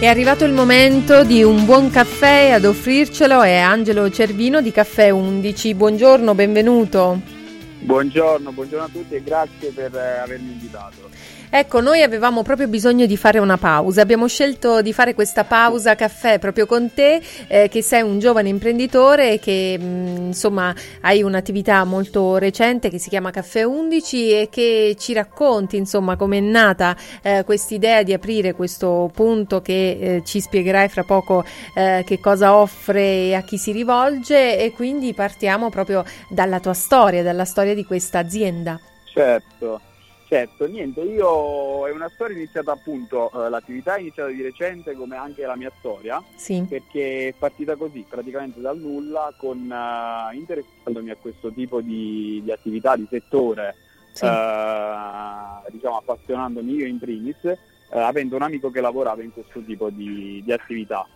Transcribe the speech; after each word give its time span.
È 0.00 0.06
arrivato 0.06 0.44
il 0.44 0.52
momento 0.52 1.24
di 1.24 1.42
un 1.42 1.64
buon 1.64 1.90
caffè 1.90 2.50
ad 2.52 2.64
offrircelo 2.64 3.42
è 3.42 3.56
Angelo 3.56 4.08
Cervino 4.08 4.60
di 4.60 4.70
Caffè 4.70 5.10
11. 5.10 5.74
Buongiorno, 5.74 6.36
benvenuto. 6.36 7.20
Buongiorno, 7.80 8.52
buongiorno 8.52 8.84
a 8.84 8.88
tutti 8.92 9.16
e 9.16 9.24
grazie 9.24 9.72
per 9.72 9.92
eh, 9.96 10.18
avermi 10.18 10.52
invitato. 10.52 11.10
Ecco, 11.50 11.80
noi 11.80 12.02
avevamo 12.02 12.42
proprio 12.42 12.68
bisogno 12.68 13.06
di 13.06 13.16
fare 13.16 13.38
una 13.38 13.56
pausa. 13.56 14.02
Abbiamo 14.02 14.26
scelto 14.28 14.82
di 14.82 14.92
fare 14.92 15.14
questa 15.14 15.44
pausa 15.44 15.94
caffè 15.94 16.38
proprio 16.38 16.66
con 16.66 16.92
te, 16.92 17.22
eh, 17.46 17.68
che 17.68 17.80
sei 17.82 18.02
un 18.02 18.18
giovane 18.18 18.50
imprenditore 18.50 19.38
che 19.38 19.78
mh, 19.78 19.84
mm, 19.84 20.16
insomma 20.26 20.74
hai 21.00 21.22
un'attività 21.22 21.84
molto 21.84 22.36
recente 22.36 22.90
che 22.90 22.98
si 22.98 23.08
chiama 23.08 23.30
Caffè 23.30 23.62
11 23.62 24.30
e 24.32 24.48
che 24.50 24.94
ci 24.98 25.14
racconti 25.14 25.76
insomma 25.76 26.16
come 26.16 26.38
è 26.38 26.40
nata 26.40 26.94
eh, 27.22 27.44
quest'idea 27.44 28.02
di 28.02 28.12
aprire 28.12 28.52
questo 28.52 29.10
punto 29.14 29.62
che 29.62 29.98
eh, 30.00 30.22
ci 30.24 30.40
spiegherai 30.40 30.88
fra 30.88 31.04
poco 31.04 31.44
eh, 31.74 32.04
che 32.06 32.20
cosa 32.20 32.54
offre 32.54 33.00
e 33.00 33.34
a 33.34 33.42
chi 33.42 33.56
si 33.56 33.72
rivolge 33.72 34.58
e 34.58 34.72
quindi 34.72 35.14
partiamo 35.14 35.70
proprio 35.70 36.04
dalla 36.28 36.60
tua 36.60 36.74
storia, 36.74 37.22
dalla 37.22 37.46
storia 37.46 37.74
di 37.74 37.84
questa 37.84 38.18
azienda. 38.18 38.78
Certo. 39.12 39.80
Certo, 40.28 40.66
niente, 40.66 41.00
io 41.00 41.86
è 41.86 41.90
una 41.90 42.10
storia 42.10 42.36
iniziata 42.36 42.70
appunto, 42.70 43.30
eh, 43.32 43.48
l'attività 43.48 43.94
è 43.94 44.00
iniziata 44.00 44.28
di 44.28 44.42
recente 44.42 44.92
come 44.92 45.16
anche 45.16 45.46
la 45.46 45.56
mia 45.56 45.72
storia, 45.78 46.22
sì. 46.34 46.66
perché 46.68 47.28
è 47.28 47.32
partita 47.32 47.76
così, 47.76 48.04
praticamente 48.06 48.60
dal 48.60 48.76
nulla, 48.76 49.32
con 49.38 49.56
uh, 49.56 50.34
interessandomi 50.36 51.08
a 51.08 51.16
questo 51.16 51.50
tipo 51.50 51.80
di, 51.80 52.42
di 52.44 52.52
attività, 52.52 52.94
di 52.94 53.06
settore, 53.08 53.74
sì. 54.12 54.26
uh, 54.26 55.64
diciamo 55.70 55.96
appassionandomi 55.96 56.74
io 56.74 56.86
in 56.86 56.98
primis, 56.98 57.42
uh, 57.44 57.96
avendo 57.96 58.36
un 58.36 58.42
amico 58.42 58.70
che 58.70 58.82
lavorava 58.82 59.22
in 59.22 59.32
questo 59.32 59.60
tipo 59.60 59.88
di, 59.88 60.42
di 60.44 60.52
attività. 60.52 61.08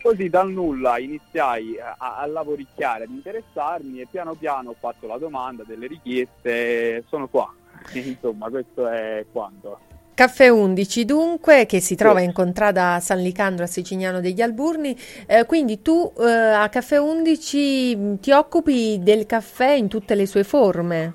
Così 0.00 0.28
dal 0.28 0.48
nulla 0.48 0.96
iniziai 1.00 1.76
a, 1.80 1.96
a, 2.20 2.24
lavoricchiare, 2.26 3.02
ad 3.02 3.10
interessarmi 3.10 4.00
e 4.00 4.06
piano 4.08 4.34
piano 4.34 4.70
ho 4.70 4.76
fatto 4.78 5.08
la 5.08 5.18
domanda, 5.18 5.64
delle 5.64 5.88
richieste, 5.88 7.02
sono 7.08 7.26
qua 7.26 7.52
Insomma, 7.94 8.48
questo 8.48 8.86
è 8.88 9.24
quanto. 9.32 9.78
Caffè 10.20 10.50
11 10.50 11.06
dunque, 11.06 11.64
che 11.64 11.80
si 11.80 11.94
trova 11.94 12.20
in 12.20 12.32
contrada 12.32 13.00
San 13.00 13.22
Licandro 13.22 13.64
a 13.64 13.66
Sicignano 13.66 14.20
degli 14.20 14.42
Alburni, 14.42 14.94
eh, 15.26 15.46
quindi 15.46 15.80
tu 15.80 16.12
eh, 16.18 16.30
a 16.30 16.68
Caffè 16.68 16.98
11 16.98 18.18
ti 18.20 18.30
occupi 18.30 18.98
del 19.00 19.24
caffè 19.24 19.70
in 19.70 19.88
tutte 19.88 20.14
le 20.14 20.26
sue 20.26 20.44
forme? 20.44 21.14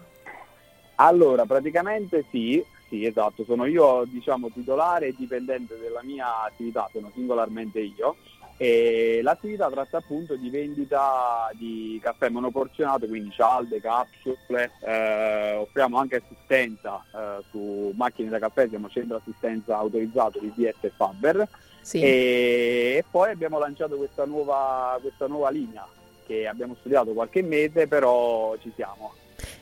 Allora, 0.95 1.45
praticamente 1.45 2.25
sì, 2.31 2.63
sì 2.89 3.05
esatto, 3.05 3.43
sono 3.43 3.65
io 3.65 4.05
diciamo 4.07 4.49
titolare 4.49 5.07
e 5.07 5.15
dipendente 5.15 5.77
della 5.77 6.01
mia 6.01 6.43
attività, 6.43 6.89
sono 6.91 7.11
singolarmente 7.13 7.79
io 7.81 8.15
e 8.57 9.19
l'attività 9.21 9.69
tratta 9.69 9.97
appunto 9.97 10.35
di 10.35 10.49
vendita 10.49 11.49
di 11.53 11.99
caffè 12.01 12.29
monoporzionato, 12.29 13.05
quindi 13.05 13.31
cialde, 13.31 13.81
capsule, 13.81 14.71
eh, 14.79 15.55
offriamo 15.55 15.97
anche 15.97 16.23
assistenza 16.23 17.03
eh, 17.13 17.43
su 17.49 17.91
macchine 17.95 18.29
da 18.29 18.39
caffè, 18.39 18.69
siamo 18.69 18.89
centro 18.89 19.17
assistenza 19.17 19.77
autorizzato 19.77 20.39
di 20.39 20.53
DS 20.55 20.75
e 20.81 20.91
Faber 20.95 21.47
sì. 21.81 21.99
e, 21.99 22.95
e, 22.97 23.05
poi 23.09 23.31
abbiamo 23.31 23.59
lanciato 23.59 23.97
questa 23.97 24.25
nuova, 24.25 24.97
questa 25.01 25.27
nuova 25.27 25.49
linea 25.49 25.85
che 26.25 26.47
abbiamo 26.47 26.75
studiato 26.79 27.11
qualche 27.11 27.41
mese, 27.41 27.87
però 27.87 28.55
ci 28.61 28.71
siamo. 28.75 29.13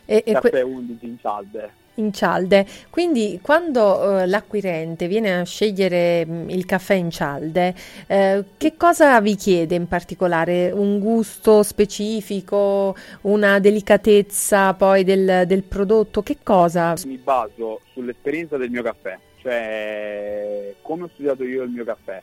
E, 0.06 0.24
caffè 0.24 0.50
que- 0.50 0.62
11 0.62 1.06
in 1.06 1.20
cialde 1.20 1.82
in 1.96 2.14
cialde. 2.14 2.66
Quindi 2.90 3.40
quando 3.42 4.20
eh, 4.20 4.28
l'acquirente 4.28 5.08
viene 5.08 5.40
a 5.40 5.44
scegliere 5.44 6.26
mm, 6.26 6.50
il 6.50 6.66
caffè 6.66 6.94
in 6.94 7.10
cialde, 7.10 7.74
eh, 8.08 8.44
che 8.58 8.76
cosa 8.78 9.20
vi 9.22 9.36
chiede 9.36 9.76
in 9.76 9.88
particolare? 9.88 10.72
Un 10.72 11.00
gusto 11.00 11.64
specifico, 11.64 12.96
una 13.22 13.60
delicatezza 13.60 14.74
poi 14.74 15.04
del, 15.04 15.44
del 15.46 15.64
prodotto? 15.64 16.24
Che 16.24 16.38
cosa? 16.44 16.94
Mi 17.06 17.18
baso 17.18 17.82
sull'esperienza 17.94 18.58
del 18.58 18.70
mio 18.70 18.84
caffè, 18.84 19.18
cioè 19.42 20.74
come 20.82 21.04
ho 21.04 21.10
studiato 21.14 21.44
io 21.44 21.64
il 21.64 21.70
mio 21.70 21.84
caffè. 21.84 22.22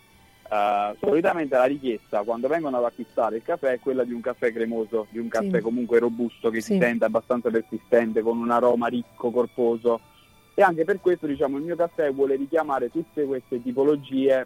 Uh, 0.50 0.97
solitamente 0.99 1.56
la 1.56 1.66
richiesta 1.66 2.25
quando 2.25 2.49
vengono 2.49 2.78
ad 2.78 2.84
acquistare 2.84 3.37
il 3.37 3.44
caffè 3.44 3.75
è 3.75 3.78
quella 3.78 4.03
di 4.03 4.12
un 4.12 4.21
caffè 4.21 4.53
cremoso, 4.53 5.06
di 5.11 5.21
un 5.21 5.28
caffè 5.28 5.59
sì. 5.59 5.61
comunque 5.61 6.00
robusto 6.00 6.50
che 6.50 6.61
sì. 6.61 6.72
si 6.72 6.81
sente 6.81 7.05
abbastanza 7.05 7.50
persistente, 7.50 8.21
con 8.21 8.37
un 8.37 8.50
aroma 8.50 8.88
ricco, 8.88 9.31
corposo. 9.31 10.00
E 10.55 10.62
anche 10.62 10.84
per 10.84 11.00
questo 11.00 11.28
diciamo, 11.28 11.56
il 11.56 11.62
mio 11.62 11.77
caffè 11.77 12.12
vuole 12.12 12.34
richiamare 12.34 12.91
tutte 12.91 13.25
queste 13.27 13.62
tipologie 13.62 14.44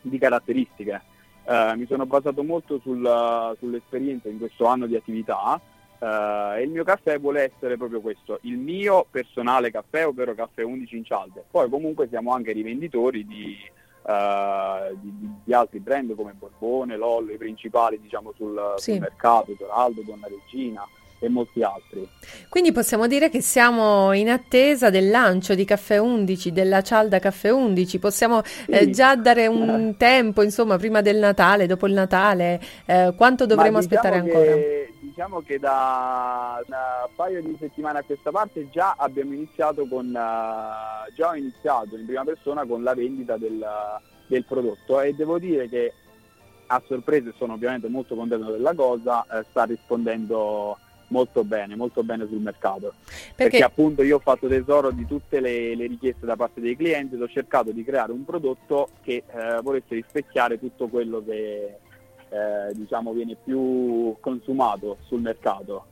di 0.00 0.18
caratteristiche. 0.18 1.02
Uh, 1.44 1.76
mi 1.76 1.86
sono 1.86 2.04
basato 2.04 2.42
molto 2.42 2.80
sul, 2.80 3.56
sull'esperienza 3.60 4.28
in 4.28 4.38
questo 4.38 4.66
anno 4.66 4.86
di 4.86 4.96
attività 4.96 5.60
uh, 5.98 6.56
e 6.56 6.62
il 6.62 6.70
mio 6.70 6.82
caffè 6.82 7.20
vuole 7.20 7.52
essere 7.52 7.76
proprio 7.76 8.00
questo, 8.00 8.40
il 8.42 8.58
mio 8.58 9.06
personale 9.08 9.70
caffè, 9.70 10.04
ovvero 10.04 10.34
caffè 10.34 10.62
11 10.62 10.96
in 10.96 11.04
cialde. 11.04 11.44
Poi 11.48 11.70
comunque 11.70 12.08
siamo 12.08 12.34
anche 12.34 12.50
rivenditori 12.50 13.24
di 13.24 13.56
Uh, 14.02 14.96
di, 15.00 15.12
di, 15.44 15.52
altri 15.52 15.80
brand 15.80 16.14
come 16.14 16.32
Borbone, 16.32 16.96
Lollo, 16.96 17.32
i 17.32 17.36
principali 17.36 18.00
diciamo, 18.00 18.32
sul, 18.36 18.74
sì. 18.76 18.92
sul 18.92 19.00
mercato, 19.00 19.52
Toraldo, 19.52 20.02
Donna 20.02 20.28
Regina 20.28 20.86
e 21.18 21.28
molti 21.28 21.62
altri. 21.62 22.08
Quindi 22.48 22.72
possiamo 22.72 23.06
dire 23.06 23.28
che 23.28 23.40
siamo 23.40 24.12
in 24.12 24.30
attesa 24.30 24.90
del 24.90 25.10
lancio 25.10 25.54
di 25.54 25.64
Caffè 25.64 25.98
11, 25.98 26.52
della 26.52 26.82
cialda 26.82 27.18
Caffè 27.18 27.50
11, 27.50 27.98
possiamo 27.98 28.42
sì. 28.44 28.70
eh, 28.70 28.90
già 28.90 29.16
dare 29.16 29.46
un 29.46 29.96
tempo, 29.96 30.42
insomma, 30.42 30.76
prima 30.78 31.00
del 31.00 31.16
Natale, 31.16 31.66
dopo 31.66 31.86
il 31.86 31.92
Natale, 31.92 32.60
eh, 32.86 33.12
quanto 33.16 33.46
dovremo 33.46 33.78
diciamo 33.80 34.00
aspettare 34.00 34.16
ancora? 34.16 34.96
Diciamo 35.18 35.40
che 35.40 35.58
da, 35.58 36.62
un 36.64 37.14
paio 37.16 37.42
di 37.42 37.56
settimane 37.58 37.98
a 37.98 38.02
questa 38.04 38.30
parte 38.30 38.70
già 38.70 38.94
abbiamo 38.96 39.32
iniziato 39.32 39.84
con, 39.88 40.06
uh, 40.06 41.12
già 41.12 41.30
ho 41.30 41.34
iniziato 41.34 41.96
in 41.96 42.06
prima 42.06 42.22
persona 42.22 42.64
con 42.64 42.84
la 42.84 42.94
vendita 42.94 43.36
del, 43.36 43.66
del 44.28 44.44
prodotto 44.44 45.00
e 45.00 45.16
devo 45.16 45.40
dire 45.40 45.68
che 45.68 45.92
a 46.68 46.80
sorpresa 46.86 47.32
sono 47.36 47.54
ovviamente 47.54 47.88
molto 47.88 48.14
contento 48.14 48.52
della 48.52 48.74
cosa, 48.74 49.26
eh, 49.26 49.44
sta 49.50 49.64
rispondendo 49.64 50.78
molto 51.08 51.42
bene, 51.42 51.74
molto 51.74 52.04
bene 52.04 52.24
sul 52.28 52.38
mercato. 52.38 52.94
Perché, 53.04 53.34
Perché 53.34 53.64
appunto 53.64 54.04
io 54.04 54.18
ho 54.18 54.20
fatto 54.20 54.46
tesoro 54.46 54.92
di 54.92 55.04
tutte 55.04 55.40
le, 55.40 55.74
le, 55.74 55.88
richieste 55.88 56.26
da 56.26 56.36
parte 56.36 56.60
dei 56.60 56.76
clienti 56.76 57.16
ed 57.16 57.22
ho 57.22 57.28
cercato 57.28 57.72
di 57.72 57.82
creare 57.82 58.12
un 58.12 58.24
prodotto 58.24 58.90
che 59.02 59.24
eh, 59.26 59.60
volesse 59.62 59.96
rispecchiare 59.96 60.60
tutto 60.60 60.86
quello 60.86 61.24
che 61.24 61.78
eh, 62.30 62.72
diciamo 62.74 63.12
viene 63.12 63.36
più 63.42 64.16
consumato 64.20 64.98
sul 65.06 65.20
mercato. 65.20 65.86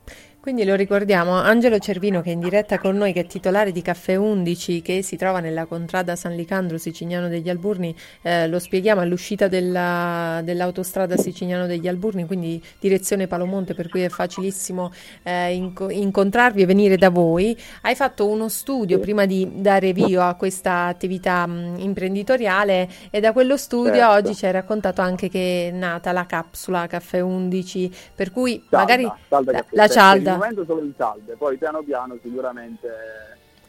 Quindi 0.46 0.64
lo 0.64 0.76
ricordiamo, 0.76 1.32
Angelo 1.32 1.76
Cervino 1.80 2.22
che 2.22 2.30
è 2.30 2.32
in 2.32 2.38
diretta 2.38 2.78
con 2.78 2.96
noi, 2.96 3.12
che 3.12 3.22
è 3.22 3.26
titolare 3.26 3.72
di 3.72 3.82
Caffè 3.82 4.14
11, 4.14 4.80
che 4.80 5.02
si 5.02 5.16
trova 5.16 5.40
nella 5.40 5.66
contrada 5.66 6.14
San 6.14 6.36
Licandro 6.36 6.78
Sicignano 6.78 7.26
degli 7.26 7.50
Alburni, 7.50 7.92
eh, 8.22 8.46
lo 8.46 8.60
spieghiamo 8.60 9.00
all'uscita 9.00 9.48
della, 9.48 10.40
dell'autostrada 10.44 11.16
Sicignano 11.16 11.66
degli 11.66 11.88
Alburni, 11.88 12.26
quindi 12.26 12.62
direzione 12.78 13.26
Palomonte, 13.26 13.74
per 13.74 13.88
cui 13.88 14.02
è 14.02 14.08
facilissimo 14.08 14.92
eh, 15.24 15.52
inco- 15.52 15.90
incontrarvi 15.90 16.62
e 16.62 16.66
venire 16.66 16.96
da 16.96 17.10
voi. 17.10 17.60
Hai 17.82 17.96
fatto 17.96 18.28
uno 18.28 18.48
studio 18.48 19.00
prima 19.00 19.26
di 19.26 19.50
dare 19.52 19.92
via 19.92 20.28
a 20.28 20.34
questa 20.36 20.84
attività 20.84 21.44
mh, 21.44 21.78
imprenditoriale 21.78 22.88
e 23.10 23.18
da 23.18 23.32
quello 23.32 23.56
studio 23.56 23.94
certo. 23.94 24.12
oggi 24.12 24.34
ci 24.36 24.46
hai 24.46 24.52
raccontato 24.52 25.00
anche 25.00 25.28
che 25.28 25.70
è 25.70 25.72
nata 25.72 26.12
la 26.12 26.24
capsula 26.24 26.86
Caffè 26.86 27.18
11, 27.18 27.90
per 28.14 28.30
cui 28.30 28.62
salda, 28.70 28.78
magari 28.78 29.12
salda 29.28 29.50
la, 29.50 29.64
la 29.70 29.88
cialda 29.88 30.34
momento 30.38 30.64
solo 30.64 30.82
in 30.82 30.92
salde, 30.96 31.34
poi 31.34 31.56
piano 31.56 31.82
piano 31.82 32.18
sicuramente 32.22 32.88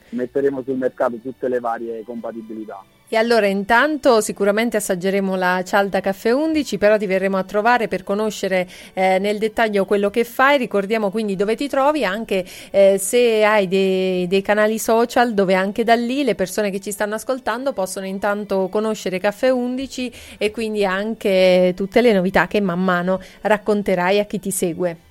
metteremo 0.09 0.61
sul 0.63 0.77
mercato 0.77 1.17
tutte 1.17 1.47
le 1.47 1.59
varie 1.59 2.03
compatibilità. 2.03 2.83
E 3.09 3.15
allora 3.15 3.45
intanto 3.45 4.19
sicuramente 4.19 4.75
assaggeremo 4.75 5.37
la 5.37 5.63
cialda 5.63 6.01
caffè 6.01 6.33
11, 6.33 6.77
però 6.77 6.97
ti 6.97 7.05
verremo 7.05 7.37
a 7.37 7.43
trovare 7.43 7.87
per 7.87 8.03
conoscere 8.03 8.67
eh, 8.93 9.17
nel 9.17 9.37
dettaglio 9.37 9.85
quello 9.85 10.09
che 10.09 10.25
fai. 10.25 10.57
Ricordiamo 10.57 11.09
quindi 11.09 11.37
dove 11.37 11.55
ti 11.55 11.69
trovi, 11.69 12.03
anche 12.03 12.43
eh, 12.69 12.97
se 12.97 13.45
hai 13.45 13.69
dei, 13.69 14.27
dei, 14.27 14.41
canali 14.41 14.77
social 14.77 15.33
dove 15.33 15.53
anche 15.53 15.85
da 15.85 15.95
lì 15.95 16.25
le 16.25 16.35
persone 16.35 16.69
che 16.69 16.81
ci 16.81 16.91
stanno 16.91 17.15
ascoltando 17.15 17.71
possono 17.71 18.05
intanto 18.05 18.67
conoscere 18.67 19.19
caffè 19.19 19.51
11 19.51 20.11
e 20.37 20.51
quindi 20.51 20.83
anche 20.83 21.71
tutte 21.77 22.01
le 22.01 22.11
novità 22.11 22.47
che 22.47 22.59
man 22.59 22.83
mano 22.83 23.21
racconterai 23.39 24.19
a 24.19 24.25
chi 24.25 24.39
ti 24.39 24.51
segue. 24.51 25.06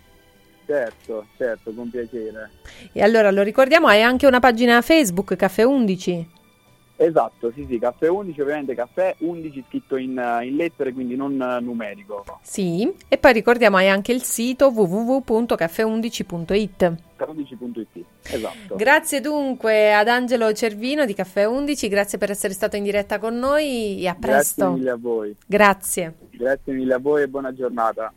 Certo, 0.66 1.26
certo, 1.36 1.72
con 1.72 1.90
piacere. 1.90 2.50
E 2.92 3.02
allora 3.02 3.30
lo 3.30 3.42
ricordiamo, 3.42 3.86
hai 3.86 4.02
anche 4.02 4.26
una 4.26 4.40
pagina 4.40 4.82
Facebook, 4.82 5.36
Caffè 5.36 5.62
11. 5.62 6.34
Esatto, 6.98 7.52
sì, 7.54 7.66
sì, 7.68 7.78
caffè 7.78 8.08
11, 8.08 8.40
ovviamente 8.40 8.74
caffè 8.74 9.14
11 9.18 9.64
scritto 9.68 9.96
in, 9.96 10.12
in 10.42 10.56
lettere, 10.56 10.94
quindi 10.94 11.14
non 11.14 11.36
numerico. 11.60 12.24
Sì, 12.40 12.90
e 13.06 13.18
poi 13.18 13.34
ricordiamo 13.34 13.76
hai 13.76 13.90
anche 13.90 14.12
il 14.12 14.22
sito 14.22 14.70
www.caffè11.it. 14.70 16.94
Caffè11.it. 17.18 18.04
Esatto. 18.22 18.76
Grazie 18.76 19.20
dunque 19.20 19.94
ad 19.94 20.08
Angelo 20.08 20.50
Cervino 20.54 21.04
di 21.04 21.12
Caffè 21.12 21.44
11, 21.44 21.88
grazie 21.88 22.16
per 22.16 22.30
essere 22.30 22.54
stato 22.54 22.76
in 22.76 22.84
diretta 22.84 23.18
con 23.18 23.38
noi 23.38 24.00
e 24.00 24.08
a 24.08 24.14
presto. 24.14 24.64
Grazie 24.64 24.78
mille 24.78 24.90
a 24.90 24.96
voi. 24.96 25.36
Grazie. 25.46 26.14
Grazie 26.30 26.72
mille 26.72 26.94
a 26.94 26.98
voi 26.98 27.20
e 27.22 27.28
buona 27.28 27.52
giornata. 27.52 28.10